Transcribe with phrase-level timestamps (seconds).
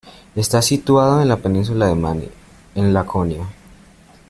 [0.35, 2.27] Está situado en la península de Mani,
[2.73, 3.45] en Laconia.